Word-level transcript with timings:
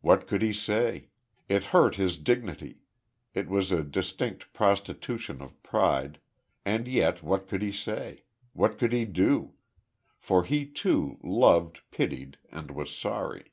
What 0.00 0.26
could 0.26 0.42
he 0.42 0.52
say? 0.52 1.10
It 1.48 1.62
hurt 1.70 1.94
his 1.94 2.18
dignity 2.18 2.80
it 3.34 3.48
was 3.48 3.70
a 3.70 3.84
distinct 3.84 4.52
prostitution 4.52 5.40
of 5.40 5.62
pride 5.62 6.18
and 6.64 6.88
yet, 6.88 7.22
what 7.22 7.46
could 7.46 7.62
he 7.62 7.70
say? 7.70 8.24
What 8.52 8.80
could 8.80 8.92
he 8.92 9.04
do? 9.04 9.52
For 10.18 10.42
he, 10.42 10.66
too, 10.66 11.20
loved, 11.22 11.82
pitied, 11.92 12.36
and 12.50 12.72
was 12.72 12.92
sorry. 12.92 13.52